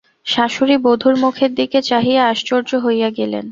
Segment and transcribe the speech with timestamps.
[0.25, 3.45] শাশুড়ী বধূর মুখের দিকে চাহিয়া আশ্চর্য হইয়া গেলেন।